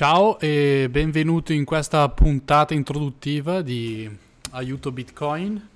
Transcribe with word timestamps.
Ciao 0.00 0.40
e 0.40 0.88
benvenuto 0.90 1.52
in 1.52 1.66
questa 1.66 2.08
puntata 2.08 2.72
introduttiva 2.72 3.60
di 3.60 4.08
Aiuto 4.52 4.92
Bitcoin. 4.92 5.68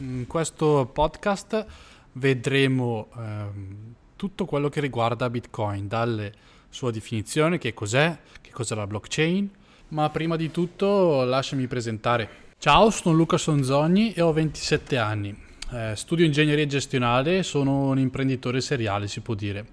In 0.00 0.26
questo 0.26 0.90
podcast 0.92 1.64
vedremo 2.12 3.08
ehm, 3.16 3.94
tutto 4.16 4.44
quello 4.44 4.68
che 4.68 4.82
riguarda 4.82 5.30
Bitcoin, 5.30 5.88
dalle 5.88 6.30
sua 6.68 6.90
definizione, 6.90 7.56
che 7.56 7.72
cos'è, 7.72 8.18
che 8.42 8.50
cos'è 8.50 8.74
la 8.74 8.86
blockchain, 8.86 9.48
ma 9.88 10.10
prima 10.10 10.36
di 10.36 10.50
tutto 10.50 11.24
lasciami 11.24 11.66
presentare. 11.66 12.28
Ciao, 12.58 12.90
sono 12.90 13.14
Luca 13.14 13.38
Sonzogni 13.38 14.12
e 14.12 14.20
ho 14.20 14.30
27 14.30 14.98
anni. 14.98 15.34
Eh, 15.72 15.94
studio 15.96 16.26
ingegneria 16.26 16.66
gestionale 16.66 17.38
e 17.38 17.42
sono 17.42 17.88
un 17.88 17.98
imprenditore 17.98 18.60
seriale, 18.60 19.08
si 19.08 19.20
può 19.20 19.32
dire 19.32 19.68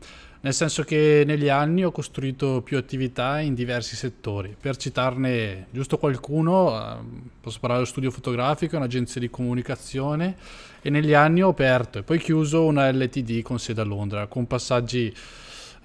nel 0.48 0.56
senso 0.56 0.84
che 0.84 1.24
negli 1.28 1.50
anni 1.50 1.84
ho 1.84 1.92
costruito 1.92 2.62
più 2.62 2.78
attività 2.78 3.42
in 3.42 3.54
diversi 3.54 3.98
settori. 3.98 4.56
Per 4.58 4.78
citarne 4.78 5.68
giusto 5.72 5.98
qualcuno, 5.98 6.74
ehm, 6.74 7.30
posso 7.42 7.60
parlare 7.60 7.82
dello 7.82 7.92
studio 7.92 8.12
fotografico, 8.12 8.78
un'agenzia 8.78 9.20
di 9.20 9.30
comunicazione 9.30 10.38
e 10.82 10.90
negli 10.90 11.12
anni 11.12 11.44
ho 11.44 11.50
aperto 11.50 12.00
e 12.00 12.04
poi 12.04 12.18
chiuso 12.20 12.64
una 12.64 12.90
LTD 12.90 13.42
con 13.42 13.60
sede 13.60 13.82
a 13.82 13.84
Londra, 13.84 14.28
con 14.28 14.48
passaggi 14.48 15.14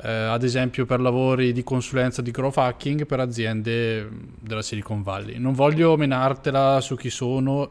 eh, 0.00 0.08
ad 0.08 0.44
esempio 0.44 0.86
per 0.86 1.00
lavori 1.00 1.52
di 1.52 1.64
consulenza 1.64 2.22
di 2.22 2.30
growth 2.30 2.58
hacking 2.58 3.04
per 3.04 3.18
aziende 3.18 4.08
della 4.38 4.62
Silicon 4.62 5.02
Valley. 5.02 5.38
Non 5.38 5.54
voglio 5.54 5.96
menartela 5.96 6.80
su 6.80 6.94
chi 6.94 7.10
sono 7.10 7.68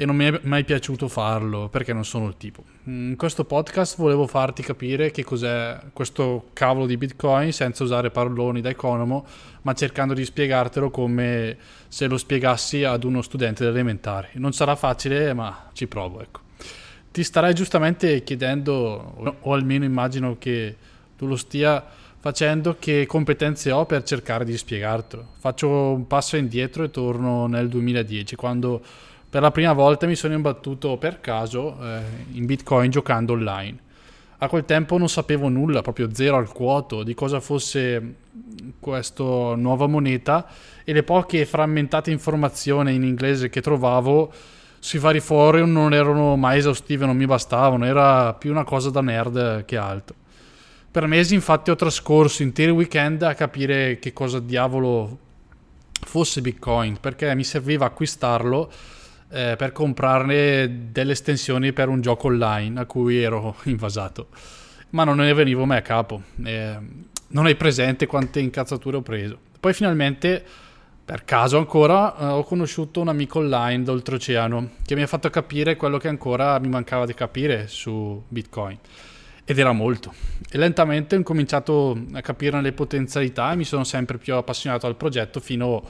e 0.00 0.06
non 0.06 0.14
mi 0.14 0.26
è 0.26 0.40
mai 0.44 0.62
piaciuto 0.62 1.08
farlo 1.08 1.68
perché 1.68 1.92
non 1.92 2.04
sono 2.04 2.28
il 2.28 2.36
tipo. 2.36 2.62
In 2.84 3.16
questo 3.16 3.44
podcast 3.44 3.96
volevo 3.96 4.28
farti 4.28 4.62
capire 4.62 5.10
che 5.10 5.24
cos'è 5.24 5.76
questo 5.92 6.50
cavolo 6.52 6.86
di 6.86 6.96
Bitcoin 6.96 7.52
senza 7.52 7.82
usare 7.82 8.12
paroloni 8.12 8.60
da 8.60 8.68
economo, 8.68 9.26
ma 9.62 9.72
cercando 9.72 10.14
di 10.14 10.24
spiegartelo 10.24 10.90
come 10.90 11.56
se 11.88 12.06
lo 12.06 12.16
spiegassi 12.16 12.84
ad 12.84 13.02
uno 13.02 13.22
studente 13.22 13.66
elementare. 13.66 14.28
Non 14.34 14.52
sarà 14.52 14.76
facile, 14.76 15.34
ma 15.34 15.68
ci 15.72 15.88
provo, 15.88 16.22
ecco. 16.22 16.42
Ti 17.10 17.24
starai 17.24 17.52
giustamente 17.52 18.22
chiedendo, 18.22 19.34
o 19.40 19.52
almeno 19.52 19.84
immagino 19.84 20.36
che 20.38 20.76
tu 21.16 21.26
lo 21.26 21.34
stia 21.34 21.84
facendo, 22.20 22.76
che 22.78 23.04
competenze 23.04 23.72
ho 23.72 23.84
per 23.84 24.04
cercare 24.04 24.44
di 24.44 24.56
spiegartelo. 24.56 25.26
Faccio 25.38 25.68
un 25.68 26.06
passo 26.06 26.36
indietro 26.36 26.84
e 26.84 26.90
torno 26.92 27.48
nel 27.48 27.68
2010, 27.68 28.36
quando 28.36 28.80
per 29.30 29.42
la 29.42 29.50
prima 29.50 29.72
volta 29.74 30.06
mi 30.06 30.14
sono 30.14 30.34
imbattuto 30.34 30.96
per 30.96 31.20
caso 31.20 31.76
eh, 31.82 32.00
in 32.32 32.46
Bitcoin 32.46 32.90
giocando 32.90 33.34
online. 33.34 33.86
A 34.38 34.48
quel 34.48 34.64
tempo 34.64 34.96
non 34.98 35.08
sapevo 35.08 35.48
nulla, 35.48 35.82
proprio 35.82 36.14
zero 36.14 36.36
al 36.36 36.52
quoto, 36.52 37.02
di 37.02 37.12
cosa 37.12 37.40
fosse 37.40 38.14
questa 38.78 39.24
nuova 39.24 39.86
moneta 39.86 40.46
e 40.84 40.92
le 40.92 41.02
poche 41.02 41.44
frammentate 41.44 42.10
informazioni 42.10 42.94
in 42.94 43.02
inglese 43.02 43.50
che 43.50 43.60
trovavo 43.60 44.32
sui 44.78 45.00
vari 45.00 45.20
forum 45.20 45.72
non 45.72 45.92
erano 45.92 46.36
mai 46.36 46.58
esaustive, 46.58 47.04
non 47.04 47.16
mi 47.16 47.26
bastavano, 47.26 47.84
era 47.84 48.32
più 48.34 48.50
una 48.50 48.64
cosa 48.64 48.90
da 48.90 49.00
nerd 49.00 49.64
che 49.64 49.76
altro. 49.76 50.14
Per 50.90 51.06
mesi 51.06 51.34
infatti 51.34 51.70
ho 51.70 51.76
trascorso 51.76 52.42
interi 52.42 52.70
weekend 52.70 53.22
a 53.22 53.34
capire 53.34 53.98
che 53.98 54.12
cosa 54.12 54.38
diavolo 54.38 55.18
fosse 56.00 56.40
Bitcoin, 56.40 56.98
perché 57.00 57.34
mi 57.34 57.44
serviva 57.44 57.86
acquistarlo 57.86 58.70
eh, 59.30 59.56
per 59.56 59.72
comprarne 59.72 60.90
delle 60.90 61.12
estensioni 61.12 61.72
per 61.72 61.88
un 61.88 62.00
gioco 62.00 62.28
online 62.28 62.80
a 62.80 62.86
cui 62.86 63.22
ero 63.22 63.56
invasato. 63.64 64.28
Ma 64.90 65.04
non 65.04 65.18
ne 65.18 65.32
venivo 65.34 65.64
mai 65.66 65.78
a 65.78 65.82
capo. 65.82 66.22
Eh, 66.44 66.76
non 67.28 67.46
hai 67.46 67.56
presente 67.56 68.06
quante 68.06 68.40
incazzature 68.40 68.96
ho 68.96 69.02
preso. 69.02 69.38
Poi 69.60 69.74
finalmente, 69.74 70.42
per 71.04 71.24
caso 71.24 71.58
ancora, 71.58 72.16
eh, 72.16 72.24
ho 72.24 72.44
conosciuto 72.44 73.00
un 73.00 73.08
amico 73.08 73.40
online 73.40 73.82
d'oltreoceano 73.82 74.70
che 74.84 74.94
mi 74.94 75.02
ha 75.02 75.06
fatto 75.06 75.28
capire 75.28 75.76
quello 75.76 75.98
che 75.98 76.08
ancora 76.08 76.58
mi 76.58 76.68
mancava 76.68 77.04
di 77.04 77.14
capire 77.14 77.68
su 77.68 78.22
Bitcoin. 78.28 78.78
Ed 79.44 79.58
era 79.58 79.72
molto. 79.72 80.12
E 80.50 80.58
lentamente 80.58 81.16
ho 81.16 81.22
cominciato 81.22 81.98
a 82.12 82.20
capire 82.20 82.60
le 82.60 82.72
potenzialità 82.72 83.52
e 83.52 83.56
mi 83.56 83.64
sono 83.64 83.84
sempre 83.84 84.18
più 84.18 84.34
appassionato 84.34 84.86
al 84.86 84.96
progetto 84.96 85.40
fino 85.40 85.82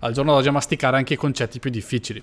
al 0.00 0.12
giorno 0.12 0.34
d'oggi 0.34 0.48
a 0.48 0.52
masticare 0.52 0.96
anche 0.96 1.14
i 1.14 1.16
concetti 1.16 1.58
più 1.58 1.70
difficili. 1.70 2.22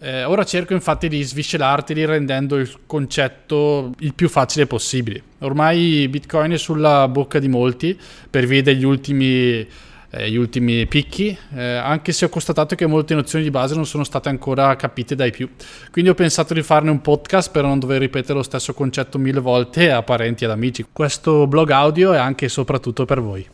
Eh, 0.00 0.22
ora 0.22 0.44
cerco 0.44 0.74
infatti 0.74 1.08
di 1.08 1.20
sviscelarteli 1.22 2.04
rendendo 2.04 2.56
il 2.56 2.72
concetto 2.86 3.92
il 3.98 4.14
più 4.14 4.28
facile 4.28 4.66
possibile. 4.66 5.22
Ormai 5.40 6.06
Bitcoin 6.08 6.52
è 6.52 6.58
sulla 6.58 7.08
bocca 7.08 7.40
di 7.40 7.48
molti 7.48 7.98
per 8.30 8.46
via 8.46 8.62
degli 8.62 8.84
ultimi, 8.84 9.66
eh, 10.10 10.38
ultimi 10.38 10.86
picchi, 10.86 11.36
eh, 11.52 11.62
anche 11.62 12.12
se 12.12 12.26
ho 12.26 12.28
constatato 12.28 12.76
che 12.76 12.86
molte 12.86 13.16
nozioni 13.16 13.42
di 13.42 13.50
base 13.50 13.74
non 13.74 13.86
sono 13.86 14.04
state 14.04 14.28
ancora 14.28 14.76
capite 14.76 15.16
dai 15.16 15.32
più. 15.32 15.48
Quindi 15.90 16.10
ho 16.10 16.14
pensato 16.14 16.54
di 16.54 16.62
farne 16.62 16.90
un 16.90 17.00
podcast 17.00 17.50
per 17.50 17.64
non 17.64 17.80
dover 17.80 17.98
ripetere 17.98 18.34
lo 18.34 18.44
stesso 18.44 18.74
concetto 18.74 19.18
mille 19.18 19.40
volte 19.40 19.90
a 19.90 20.04
parenti 20.04 20.44
ed 20.44 20.50
amici. 20.50 20.86
Questo 20.92 21.48
blog 21.48 21.70
audio 21.70 22.12
è 22.12 22.18
anche 22.18 22.44
e 22.44 22.48
soprattutto 22.48 23.04
per 23.04 23.20
voi. 23.20 23.44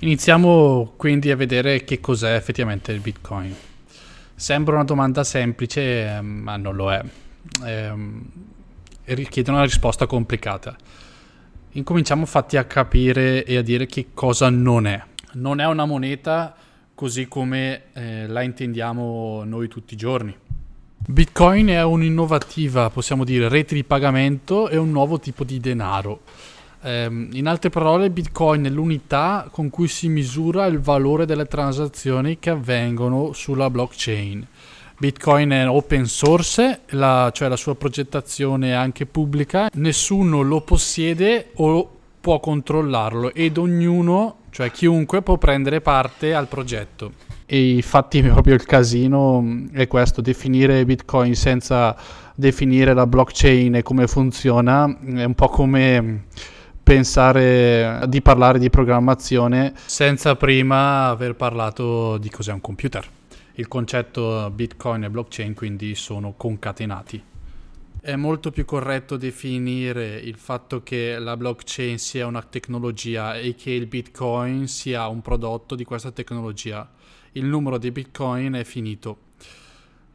Iniziamo 0.00 0.94
quindi 0.96 1.30
a 1.30 1.36
vedere 1.36 1.84
che 1.84 2.00
cos'è 2.00 2.34
effettivamente 2.34 2.90
il 2.90 2.98
Bitcoin. 2.98 3.54
Sembra 4.34 4.74
una 4.74 4.84
domanda 4.84 5.22
semplice, 5.22 6.06
ehm, 6.06 6.26
ma 6.26 6.56
non 6.56 6.74
lo 6.74 6.92
è. 6.92 7.02
Ehm, 7.64 8.22
e 9.04 9.14
richiede 9.14 9.50
una 9.50 9.62
risposta 9.62 10.06
complicata. 10.06 10.76
Incominciamo 11.72 12.22
infatti 12.22 12.56
a 12.56 12.64
capire 12.64 13.44
e 13.44 13.56
a 13.56 13.62
dire 13.62 13.86
che 13.86 14.08
cosa 14.14 14.50
non 14.50 14.86
è. 14.86 15.02
Non 15.34 15.60
è 15.60 15.66
una 15.66 15.84
moneta 15.84 16.54
così 16.94 17.26
come 17.26 17.82
eh, 17.92 18.26
la 18.26 18.42
intendiamo 18.42 19.42
noi 19.44 19.68
tutti 19.68 19.94
i 19.94 19.96
giorni. 19.96 20.34
Bitcoin 21.06 21.66
è 21.68 21.82
un'innovativa, 21.82 22.88
possiamo 22.90 23.24
dire, 23.24 23.48
rete 23.48 23.74
di 23.74 23.84
pagamento 23.84 24.68
e 24.68 24.76
un 24.76 24.90
nuovo 24.90 25.18
tipo 25.20 25.44
di 25.44 25.60
denaro 25.60 26.22
Um, 26.84 27.30
in 27.32 27.46
altre 27.46 27.70
parole, 27.70 28.10
Bitcoin 28.10 28.64
è 28.64 28.68
l'unità 28.68 29.48
con 29.50 29.70
cui 29.70 29.88
si 29.88 30.08
misura 30.08 30.66
il 30.66 30.80
valore 30.80 31.24
delle 31.24 31.46
transazioni 31.46 32.38
che 32.38 32.50
avvengono 32.50 33.32
sulla 33.32 33.70
blockchain. 33.70 34.46
Bitcoin 34.98 35.48
è 35.48 35.66
open 35.66 36.04
source, 36.04 36.80
la, 36.90 37.30
cioè 37.32 37.48
la 37.48 37.56
sua 37.56 37.74
progettazione 37.74 38.68
è 38.68 38.72
anche 38.72 39.06
pubblica, 39.06 39.70
nessuno 39.72 40.42
lo 40.42 40.60
possiede 40.60 41.52
o 41.54 41.90
può 42.20 42.38
controllarlo 42.38 43.32
ed 43.32 43.56
ognuno, 43.56 44.36
cioè 44.50 44.70
chiunque, 44.70 45.22
può 45.22 45.38
prendere 45.38 45.80
parte 45.80 46.34
al 46.34 46.48
progetto. 46.48 47.12
E 47.46 47.70
infatti 47.70 48.20
proprio 48.22 48.54
il 48.54 48.64
casino 48.64 49.42
è 49.72 49.86
questo, 49.86 50.20
definire 50.20 50.84
Bitcoin 50.84 51.34
senza 51.34 51.96
definire 52.34 52.92
la 52.92 53.06
blockchain 53.06 53.76
e 53.76 53.82
come 53.82 54.06
funziona 54.06 54.84
è 55.14 55.24
un 55.24 55.34
po' 55.34 55.48
come 55.48 56.24
pensare 56.84 58.04
di 58.08 58.20
parlare 58.20 58.58
di 58.58 58.68
programmazione 58.68 59.72
senza 59.86 60.36
prima 60.36 61.08
aver 61.08 61.34
parlato 61.34 62.18
di 62.18 62.28
cos'è 62.28 62.52
un 62.52 62.60
computer. 62.60 63.08
Il 63.54 63.68
concetto 63.68 64.50
Bitcoin 64.50 65.04
e 65.04 65.10
blockchain 65.10 65.54
quindi 65.54 65.94
sono 65.94 66.34
concatenati. 66.36 67.22
È 68.02 68.16
molto 68.16 68.50
più 68.50 68.66
corretto 68.66 69.16
definire 69.16 70.16
il 70.16 70.36
fatto 70.36 70.82
che 70.82 71.18
la 71.18 71.38
blockchain 71.38 71.98
sia 71.98 72.26
una 72.26 72.42
tecnologia 72.42 73.34
e 73.34 73.54
che 73.54 73.70
il 73.70 73.86
Bitcoin 73.86 74.68
sia 74.68 75.06
un 75.06 75.22
prodotto 75.22 75.74
di 75.74 75.84
questa 75.84 76.10
tecnologia. 76.10 76.86
Il 77.32 77.46
numero 77.46 77.78
di 77.78 77.90
Bitcoin 77.90 78.52
è 78.52 78.64
finito 78.64 79.23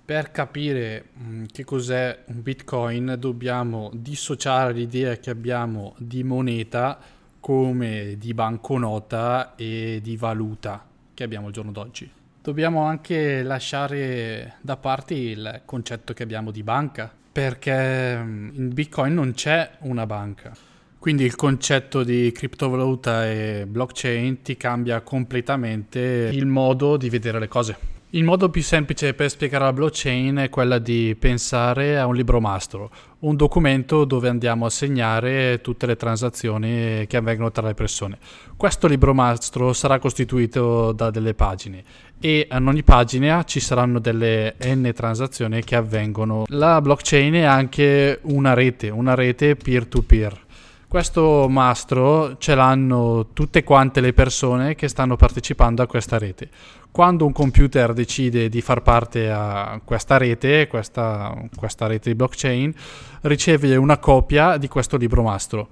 Per 0.04 0.32
capire 0.32 1.04
mm, 1.16 1.44
che 1.52 1.62
cos'è 1.62 2.25
un 2.26 2.42
bitcoin 2.42 3.14
dobbiamo 3.20 3.92
dissociare 3.94 4.72
l'idea 4.72 5.16
che 5.19 5.31
abbiamo 5.31 5.94
di 5.99 6.25
moneta 6.25 6.99
come 7.38 8.16
di 8.19 8.34
banconota 8.34 9.54
e 9.54 10.00
di 10.02 10.16
valuta 10.16 10.87
che 11.16 11.24
abbiamo 11.24 11.46
al 11.46 11.52
giorno 11.52 11.72
d'oggi. 11.72 12.08
Dobbiamo 12.42 12.82
anche 12.82 13.42
lasciare 13.42 14.56
da 14.60 14.76
parte 14.76 15.14
il 15.14 15.62
concetto 15.64 16.12
che 16.12 16.22
abbiamo 16.22 16.50
di 16.52 16.62
banca, 16.62 17.10
perché 17.32 18.16
mm, 18.16 18.48
in 18.54 18.72
Bitcoin 18.72 19.14
non 19.14 19.32
c'è 19.32 19.68
una 19.80 20.06
banca. 20.06 20.54
Quindi 20.98 21.24
il 21.24 21.34
concetto 21.34 22.04
di 22.04 22.30
criptovaluta 22.32 23.28
e 23.28 23.64
blockchain 23.66 24.42
ti 24.42 24.56
cambia 24.56 25.00
completamente 25.00 26.30
il 26.32 26.46
modo 26.46 26.96
di 26.96 27.08
vedere 27.08 27.38
le 27.38 27.48
cose. 27.48 27.76
Il 28.16 28.24
modo 28.24 28.48
più 28.48 28.62
semplice 28.62 29.12
per 29.12 29.28
spiegare 29.28 29.64
la 29.64 29.74
blockchain 29.74 30.36
è 30.36 30.48
quella 30.48 30.78
di 30.78 31.14
pensare 31.18 31.98
a 31.98 32.06
un 32.06 32.14
libro 32.14 32.40
mastro, 32.40 32.90
un 33.18 33.36
documento 33.36 34.06
dove 34.06 34.30
andiamo 34.30 34.64
a 34.64 34.70
segnare 34.70 35.60
tutte 35.60 35.84
le 35.84 35.96
transazioni 35.96 37.06
che 37.08 37.18
avvengono 37.18 37.50
tra 37.50 37.66
le 37.66 37.74
persone. 37.74 38.16
Questo 38.56 38.86
libro 38.86 39.12
mastro 39.12 39.74
sarà 39.74 39.98
costituito 39.98 40.92
da 40.92 41.10
delle 41.10 41.34
pagine 41.34 41.84
e 42.18 42.48
in 42.50 42.66
ogni 42.66 42.82
pagina 42.82 43.44
ci 43.44 43.60
saranno 43.60 43.98
delle 43.98 44.56
n 44.64 44.90
transazioni 44.94 45.62
che 45.62 45.76
avvengono. 45.76 46.44
La 46.46 46.80
blockchain 46.80 47.34
è 47.34 47.42
anche 47.42 48.20
una 48.22 48.54
rete, 48.54 48.88
una 48.88 49.14
rete 49.14 49.56
peer-to-peer. 49.56 50.44
Questo 50.88 51.48
mastro 51.50 52.38
ce 52.38 52.54
l'hanno 52.54 53.26
tutte 53.34 53.62
quante 53.62 54.00
le 54.00 54.14
persone 54.14 54.74
che 54.74 54.88
stanno 54.88 55.16
partecipando 55.16 55.82
a 55.82 55.86
questa 55.86 56.16
rete 56.16 56.48
quando 56.96 57.26
un 57.26 57.32
computer 57.32 57.93
decide 57.93 58.48
di 58.48 58.62
far 58.62 58.81
parte 58.81 59.31
a 59.31 59.78
questa 59.84 60.16
rete, 60.16 60.66
questa, 60.66 61.37
questa 61.54 61.87
rete 61.87 62.08
di 62.08 62.16
blockchain, 62.16 62.72
riceve 63.20 63.76
una 63.76 63.98
copia 63.98 64.56
di 64.56 64.66
questo 64.66 64.96
libro 64.96 65.22
mastro. 65.22 65.69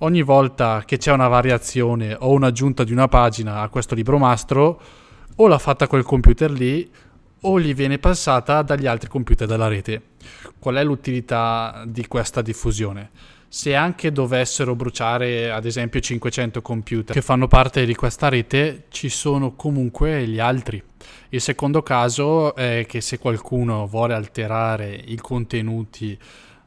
Ogni 0.00 0.20
volta 0.20 0.82
che 0.84 0.98
c'è 0.98 1.12
una 1.12 1.28
variazione 1.28 2.14
o 2.14 2.32
un'aggiunta 2.32 2.84
di 2.84 2.92
una 2.92 3.08
pagina 3.08 3.62
a 3.62 3.70
questo 3.70 3.94
libro 3.94 4.18
mastro, 4.18 4.78
o 5.36 5.48
l'ha 5.48 5.56
fatta 5.56 5.86
quel 5.86 6.02
computer 6.02 6.50
lì, 6.50 6.86
o 7.40 7.58
gli 7.58 7.72
viene 7.72 7.96
passata 7.96 8.60
dagli 8.60 8.86
altri 8.86 9.08
computer 9.08 9.46
della 9.46 9.66
rete. 9.66 10.02
Qual 10.58 10.74
è 10.74 10.84
l'utilità 10.84 11.84
di 11.86 12.06
questa 12.06 12.42
diffusione? 12.42 13.08
Se 13.52 13.74
anche 13.74 14.12
dovessero 14.12 14.76
bruciare 14.76 15.50
ad 15.50 15.64
esempio 15.64 15.98
500 15.98 16.62
computer 16.62 17.12
che 17.12 17.20
fanno 17.20 17.48
parte 17.48 17.84
di 17.84 17.96
questa 17.96 18.28
rete, 18.28 18.84
ci 18.90 19.08
sono 19.08 19.56
comunque 19.56 20.24
gli 20.28 20.38
altri. 20.38 20.80
Il 21.30 21.40
secondo 21.40 21.82
caso 21.82 22.54
è 22.54 22.84
che 22.86 23.00
se 23.00 23.18
qualcuno 23.18 23.88
vuole 23.88 24.14
alterare 24.14 24.94
i 24.94 25.16
contenuti 25.16 26.16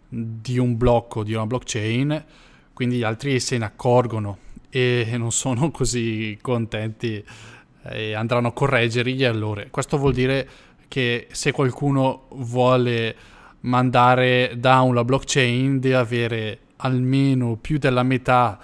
di 0.09 0.57
un 0.57 0.75
blocco, 0.75 1.23
di 1.23 1.33
una 1.33 1.45
blockchain, 1.45 2.25
quindi 2.73 2.97
gli 2.97 3.03
altri 3.03 3.39
se 3.39 3.57
ne 3.57 3.63
accorgono 3.63 4.39
e 4.69 5.07
non 5.15 5.31
sono 5.31 5.71
così 5.71 6.37
contenti 6.41 7.23
e 7.85 8.13
andranno 8.13 8.49
a 8.49 8.51
correggere 8.51 9.09
gli 9.11 9.23
errori. 9.23 9.67
Questo 9.69 9.97
vuol 9.97 10.11
dire 10.11 10.49
che 10.89 11.27
se 11.31 11.53
qualcuno 11.53 12.27
vuole 12.31 13.15
mandare 13.61 14.55
down 14.57 14.93
la 14.93 15.05
blockchain 15.05 15.79
deve 15.79 15.95
avere 15.95 16.59
almeno 16.83 17.57
più 17.57 17.77
della 17.77 18.03
metà 18.03 18.59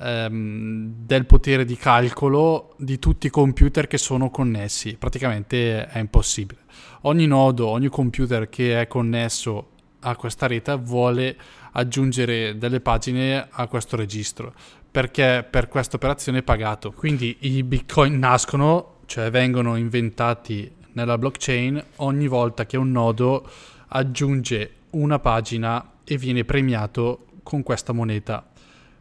ehm, 0.00 0.92
del 1.04 1.26
potere 1.26 1.64
di 1.64 1.76
calcolo 1.76 2.74
di 2.78 2.98
tutti 2.98 3.28
i 3.28 3.30
computer 3.30 3.86
che 3.86 3.98
sono 3.98 4.30
connessi. 4.30 4.96
Praticamente 4.96 5.86
è 5.86 5.98
impossibile. 5.98 6.60
Ogni 7.02 7.26
nodo, 7.26 7.66
ogni 7.66 7.88
computer 7.88 8.48
che 8.48 8.80
è 8.80 8.86
connesso 8.86 9.70
a 10.00 10.16
questa 10.16 10.46
rete 10.46 10.76
vuole 10.76 11.36
aggiungere 11.72 12.58
delle 12.58 12.80
pagine 12.80 13.46
a 13.48 13.66
questo 13.68 13.96
registro 13.96 14.52
perché 14.92 15.46
per 15.48 15.68
questa 15.68 15.96
operazione 15.96 16.38
è 16.38 16.42
pagato. 16.42 16.92
Quindi 16.92 17.34
i 17.40 17.62
bitcoin 17.62 18.18
nascono, 18.18 18.96
cioè 19.06 19.30
vengono 19.30 19.76
inventati 19.76 20.70
nella 20.92 21.16
blockchain 21.16 21.82
ogni 21.96 22.28
volta 22.28 22.66
che 22.66 22.76
un 22.76 22.90
nodo 22.90 23.48
aggiunge 23.88 24.74
una 24.90 25.18
pagina 25.18 25.92
e 26.04 26.18
viene 26.18 26.44
premiato 26.44 27.26
con 27.42 27.62
questa 27.62 27.92
moneta. 27.92 28.44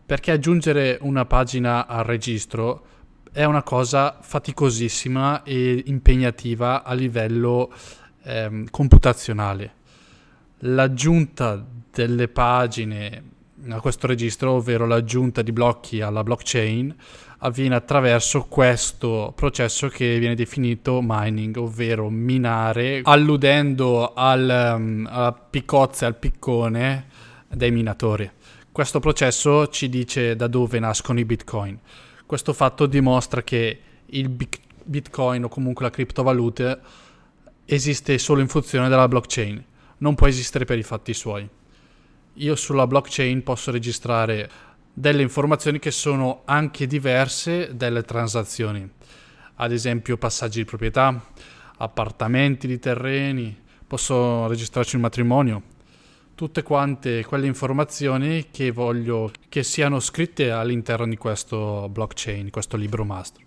Perché 0.05 0.31
aggiungere 0.31 0.97
una 1.01 1.25
pagina 1.25 1.87
al 1.87 2.03
registro 2.03 2.85
è 3.31 3.45
una 3.45 3.63
cosa 3.63 4.17
faticosissima 4.19 5.43
e 5.43 5.83
impegnativa 5.85 6.83
a 6.83 6.93
livello 6.93 7.71
ehm, 8.23 8.69
computazionale. 8.69 9.73
L'aggiunta 10.59 11.65
delle 11.91 12.27
pagine 12.27 13.23
a 13.69 13.79
questo 13.79 14.07
registro, 14.07 14.53
ovvero 14.53 14.85
l'aggiunta 14.85 15.41
di 15.41 15.51
blocchi 15.51 16.01
alla 16.01 16.23
blockchain, 16.23 16.95
avviene 17.39 17.75
attraverso 17.75 18.45
questo 18.45 19.33
processo 19.35 19.87
che 19.87 20.19
viene 20.19 20.35
definito 20.35 20.99
mining, 21.01 21.55
ovvero 21.57 22.09
minare, 22.09 23.01
alludendo 23.03 24.13
al, 24.13 24.75
um, 24.77 25.07
alla 25.09 25.33
piccozza 25.33 26.05
e 26.05 26.07
al 26.07 26.17
piccone 26.17 27.05
dei 27.53 27.71
minatori. 27.71 28.29
Questo 28.71 28.99
processo 28.99 29.67
ci 29.67 29.89
dice 29.89 30.35
da 30.35 30.47
dove 30.47 30.79
nascono 30.79 31.19
i 31.19 31.25
bitcoin. 31.25 31.77
Questo 32.25 32.53
fatto 32.53 32.85
dimostra 32.85 33.43
che 33.43 33.79
il 34.05 34.29
bitcoin 34.29 35.43
o 35.43 35.49
comunque 35.49 35.85
la 35.85 35.91
criptovaluta 35.91 36.79
esiste 37.65 38.17
solo 38.17 38.41
in 38.41 38.47
funzione 38.47 38.89
della 38.89 39.07
blockchain, 39.07 39.63
non 39.97 40.15
può 40.15 40.27
esistere 40.27 40.65
per 40.65 40.77
i 40.77 40.83
fatti 40.83 41.13
suoi. 41.13 41.47
Io 42.35 42.55
sulla 42.55 42.87
blockchain 42.87 43.43
posso 43.43 43.71
registrare 43.71 44.49
delle 44.93 45.21
informazioni 45.21 45.79
che 45.79 45.91
sono 45.91 46.41
anche 46.45 46.87
diverse 46.87 47.75
dalle 47.75 48.03
transazioni, 48.03 48.89
ad 49.55 49.71
esempio 49.71 50.17
passaggi 50.17 50.59
di 50.59 50.65
proprietà, 50.65 51.27
appartamenti 51.77 52.67
di 52.67 52.79
terreni, 52.79 53.57
posso 53.85 54.47
registrarci 54.47 54.95
un 54.95 55.01
matrimonio, 55.01 55.63
tutte 56.41 56.63
quante 56.63 57.23
quelle 57.23 57.45
informazioni 57.45 58.47
che 58.49 58.71
voglio 58.71 59.29
che 59.47 59.61
siano 59.61 59.99
scritte 59.99 60.49
all'interno 60.49 61.05
di 61.05 61.15
questo 61.15 61.87
blockchain, 61.87 62.49
questo 62.49 62.77
libro 62.77 63.05
mastro, 63.05 63.43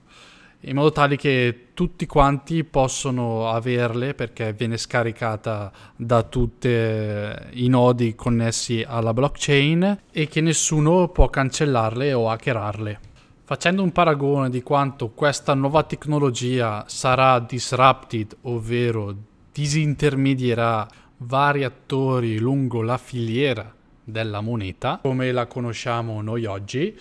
in 0.61 0.77
modo 0.77 0.93
tale 0.93 1.17
che 1.17 1.71
tutti 1.75 2.07
quanti 2.07 2.63
possono 2.63 3.49
averle 3.49 4.15
perché 4.15 4.53
viene 4.53 4.77
scaricata 4.77 5.73
da 5.97 6.23
tutti 6.23 6.69
i 6.69 7.67
nodi 7.67 8.15
connessi 8.15 8.85
alla 8.87 9.13
blockchain 9.13 10.03
e 10.13 10.29
che 10.29 10.41
nessuno 10.41 11.09
può 11.09 11.29
cancellarle 11.29 12.13
o 12.13 12.31
hackerarle. 12.31 13.01
Facendo 13.43 13.83
un 13.83 13.91
paragone 13.91 14.51
di 14.51 14.63
quanto 14.63 15.11
questa 15.11 15.53
nuova 15.55 15.83
tecnologia 15.83 16.85
sarà 16.87 17.41
disrupted, 17.41 18.37
ovvero 18.43 19.17
disintermedierà 19.51 20.87
vari 21.25 21.65
attori 21.65 22.39
lungo 22.39 22.83
la 22.83 22.99
filiera 22.99 23.73
della 24.03 24.41
moneta, 24.41 24.99
come 25.03 25.33
la 25.33 25.47
conosciamo 25.47 26.21
noi 26.23 26.45
oggi. 26.45 26.97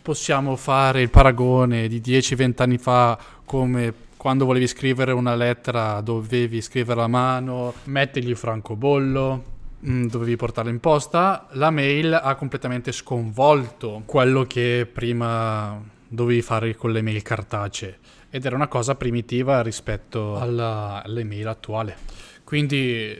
Possiamo 0.00 0.56
fare 0.56 1.02
il 1.02 1.10
paragone 1.10 1.86
di 1.88 2.00
10-20 2.00 2.62
anni 2.62 2.78
fa 2.78 3.18
come 3.44 4.06
quando 4.18 4.44
volevi 4.44 4.66
scrivere 4.66 5.12
una 5.12 5.34
lettera 5.36 6.00
dovevi 6.00 6.60
scrivere 6.60 7.02
a 7.02 7.06
mano, 7.06 7.74
mettergli 7.84 8.34
francobollo, 8.34 9.44
mm, 9.86 10.06
dovevi 10.06 10.34
portarla 10.34 10.70
in 10.70 10.80
posta. 10.80 11.46
La 11.52 11.70
mail 11.70 12.12
ha 12.12 12.34
completamente 12.34 12.90
sconvolto 12.90 14.02
quello 14.06 14.42
che 14.44 14.88
prima 14.92 15.80
dovevi 16.08 16.42
fare 16.42 16.74
con 16.74 16.90
le 16.90 17.02
mail 17.02 17.22
cartacee 17.22 17.98
ed 18.30 18.44
era 18.44 18.56
una 18.56 18.68
cosa 18.68 18.94
primitiva 18.94 19.62
rispetto 19.62 20.36
alla, 20.36 21.02
all'email 21.04 21.46
attuale. 21.46 21.96
Quindi 22.48 23.14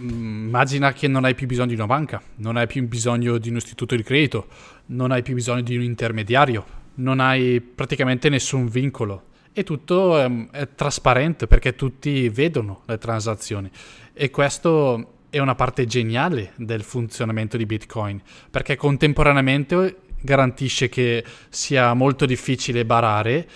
mm, 0.00 0.48
immagina 0.48 0.92
che 0.92 1.08
non 1.08 1.24
hai 1.24 1.34
più 1.34 1.46
bisogno 1.46 1.68
di 1.68 1.74
una 1.76 1.86
banca, 1.86 2.20
non 2.34 2.58
hai 2.58 2.66
più 2.66 2.86
bisogno 2.86 3.38
di 3.38 3.48
un 3.48 3.56
istituto 3.56 3.96
di 3.96 4.02
credito, 4.02 4.48
non 4.88 5.12
hai 5.12 5.22
più 5.22 5.32
bisogno 5.32 5.62
di 5.62 5.76
un 5.76 5.82
intermediario, 5.82 6.62
non 6.96 7.18
hai 7.18 7.62
praticamente 7.62 8.28
nessun 8.28 8.68
vincolo. 8.68 9.28
E 9.54 9.62
tutto 9.62 10.18
è, 10.18 10.30
è 10.50 10.74
trasparente 10.74 11.46
perché 11.46 11.74
tutti 11.74 12.28
vedono 12.28 12.82
le 12.84 12.98
transazioni. 12.98 13.70
E 14.12 14.28
questo 14.28 15.20
è 15.30 15.38
una 15.38 15.54
parte 15.54 15.86
geniale 15.86 16.52
del 16.56 16.82
funzionamento 16.82 17.56
di 17.56 17.64
Bitcoin 17.64 18.20
perché 18.50 18.76
contemporaneamente 18.76 20.00
garantisce 20.20 20.90
che 20.90 21.24
sia 21.48 21.94
molto 21.94 22.26
difficile 22.26 22.84
barare 22.84 23.48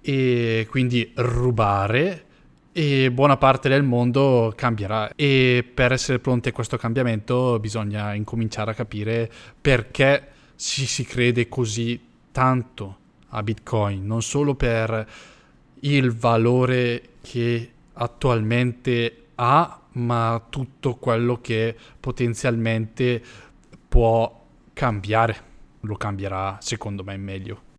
e 0.00 0.68
quindi 0.70 1.10
rubare 1.16 2.26
e 2.72 3.10
buona 3.12 3.36
parte 3.36 3.68
del 3.68 3.82
mondo 3.82 4.52
cambierà 4.56 5.12
e 5.14 5.62
per 5.74 5.92
essere 5.92 6.18
pronti 6.18 6.48
a 6.48 6.52
questo 6.52 6.78
cambiamento 6.78 7.58
bisogna 7.60 8.14
incominciare 8.14 8.70
a 8.70 8.74
capire 8.74 9.30
perché 9.60 10.28
ci 10.56 10.86
si 10.86 11.04
crede 11.04 11.48
così 11.48 12.00
tanto 12.32 12.96
a 13.28 13.42
Bitcoin, 13.42 14.06
non 14.06 14.22
solo 14.22 14.54
per 14.54 15.06
il 15.80 16.14
valore 16.14 17.10
che 17.20 17.70
attualmente 17.94 19.26
ha, 19.34 19.80
ma 19.92 20.42
tutto 20.48 20.96
quello 20.96 21.40
che 21.40 21.76
potenzialmente 21.98 23.22
può 23.88 24.46
cambiare. 24.72 25.50
Lo 25.80 25.96
cambierà 25.96 26.58
secondo 26.60 27.02
me 27.02 27.16
meglio. 27.16 27.70